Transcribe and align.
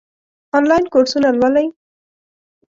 آنلاین 0.57 0.85
کورسونه 0.93 1.29
لولئ؟ 1.39 1.67